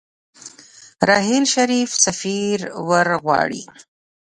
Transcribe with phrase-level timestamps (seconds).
[1.09, 2.59] راحیل شريف سفير
[2.89, 3.63] ورغواړي.